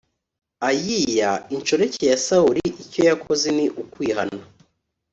[0.69, 4.41] ayiya inshoreke ya sawuli icyo yakoze ni ukwihana